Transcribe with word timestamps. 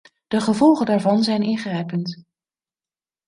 De 0.27 0.39
gevolgen 0.41 0.85
daarvan 0.85 1.23
zijn 1.23 1.41
ingrijpend. 1.41 2.21